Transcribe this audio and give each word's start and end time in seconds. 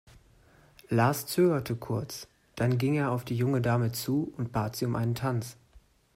Lars 0.89 1.27
zögerte 1.27 1.75
kurz, 1.75 2.27
dann 2.55 2.79
ging 2.79 2.95
er 2.95 3.11
auf 3.11 3.23
die 3.23 3.35
junge 3.37 3.61
Dame 3.61 3.91
zu 3.91 4.33
und 4.35 4.51
bat 4.51 4.75
sie 4.75 4.85
um 4.87 4.95
einen 4.95 5.13
Tanz. 5.13 5.57